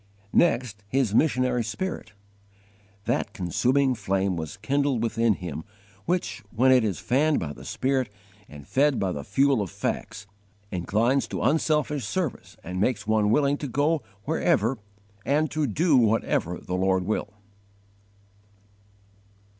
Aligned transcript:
2. 0.31 0.37
Next, 0.39 0.83
his 0.87 1.13
missionary 1.13 1.63
spirit. 1.63 2.13
That 3.05 3.33
consuming 3.33 3.93
flame 3.93 4.35
was 4.35 4.57
kindled 4.57 5.03
within 5.03 5.35
him 5.35 5.63
which, 6.07 6.41
when 6.49 6.71
it 6.71 6.83
is 6.83 6.97
fanned 6.99 7.39
by 7.39 7.53
the 7.53 7.63
Spirit 7.63 8.09
and 8.49 8.65
fed 8.67 8.99
by 8.99 9.11
the 9.11 9.23
fuel 9.23 9.61
of 9.61 9.69
facts, 9.69 10.25
inclines 10.71 11.27
to 11.27 11.43
unselfish 11.43 12.03
service 12.03 12.57
and 12.63 12.81
makes 12.81 13.05
one 13.05 13.29
willing 13.29 13.57
to 13.57 13.67
go 13.67 14.01
wherever, 14.23 14.79
and 15.23 15.51
to 15.51 15.67
do 15.67 15.95
whatever, 15.95 16.57
the 16.57 16.73
Lord 16.75 17.03
will. 17.03 17.35